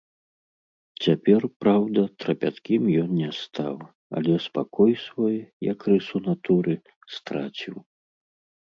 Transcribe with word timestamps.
Цяпер, 1.07 1.41
праўда, 1.63 2.01
трапяткім 2.23 2.89
ён 3.03 3.09
не 3.21 3.29
стаў, 3.41 3.75
але 4.21 4.33
спакой 4.49 4.91
свой, 5.05 5.37
як 5.71 5.79
рысу 5.95 6.17
натуры, 6.31 6.73
страціў. 7.21 7.77